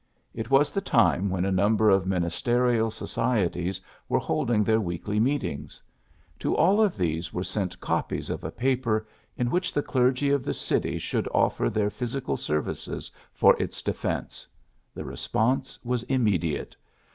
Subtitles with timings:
[0.33, 5.19] It was the time when a number of ministerial soci eties were holding their weekly
[5.19, 5.79] meetings.
[6.39, 10.43] To all of these were sent copies of a paper in which the clergy of
[10.43, 14.47] the city should offer their physical services for its defence.
[14.95, 16.75] The response was immedi ate.